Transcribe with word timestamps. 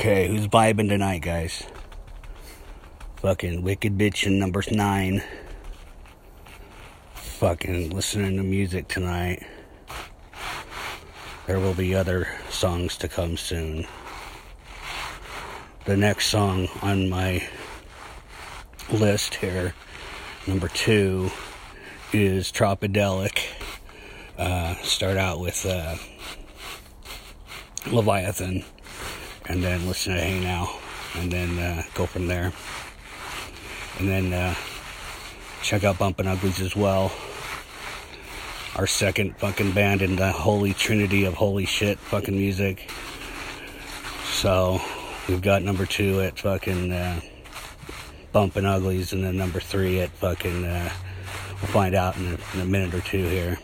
Okay, 0.00 0.28
who's 0.28 0.46
vibing 0.46 0.88
tonight, 0.88 1.22
guys? 1.22 1.64
Fucking 3.16 3.62
Wicked 3.62 3.98
Bitch 3.98 4.28
in 4.28 4.38
number 4.38 4.62
nine. 4.70 5.24
Fucking 7.14 7.90
listening 7.90 8.36
to 8.36 8.44
music 8.44 8.86
tonight. 8.86 9.44
There 11.48 11.58
will 11.58 11.74
be 11.74 11.96
other 11.96 12.28
songs 12.48 12.96
to 12.98 13.08
come 13.08 13.36
soon. 13.36 13.88
The 15.84 15.96
next 15.96 16.28
song 16.28 16.68
on 16.80 17.08
my 17.08 17.48
list 18.92 19.34
here, 19.34 19.74
number 20.46 20.68
two, 20.68 21.32
is 22.12 22.52
Tropidelic. 22.52 23.48
Uh, 24.38 24.76
start 24.76 25.16
out 25.16 25.40
with 25.40 25.66
uh, 25.66 25.96
Leviathan, 27.90 28.64
and 29.48 29.62
then 29.62 29.86
listen 29.86 30.14
to 30.14 30.20
Hey 30.20 30.40
Now, 30.40 30.78
and 31.14 31.32
then 31.32 31.58
uh, 31.58 31.82
go 31.94 32.06
from 32.06 32.26
there. 32.26 32.52
And 33.98 34.08
then 34.08 34.32
uh, 34.32 34.54
check 35.62 35.84
out 35.84 35.98
Bumpin' 35.98 36.26
Uglies 36.26 36.60
as 36.60 36.76
well. 36.76 37.10
Our 38.76 38.86
second 38.86 39.36
fucking 39.38 39.72
band 39.72 40.02
in 40.02 40.16
the 40.16 40.30
holy 40.30 40.74
trinity 40.74 41.24
of 41.24 41.34
holy 41.34 41.66
shit 41.66 41.98
fucking 41.98 42.36
music. 42.36 42.90
So 44.30 44.80
we've 45.28 45.42
got 45.42 45.62
number 45.62 45.86
two 45.86 46.20
at 46.20 46.38
fucking 46.38 46.92
uh, 46.92 47.20
Bumpin' 48.32 48.66
Uglies, 48.66 49.12
and 49.12 49.24
then 49.24 49.36
number 49.36 49.60
three 49.60 50.00
at 50.00 50.10
fucking. 50.10 50.64
Uh, 50.64 50.92
we'll 51.60 51.72
find 51.72 51.94
out 51.94 52.16
in 52.16 52.26
a, 52.26 52.38
in 52.54 52.60
a 52.60 52.64
minute 52.64 52.94
or 52.94 53.00
two 53.00 53.26
here. 53.26 53.58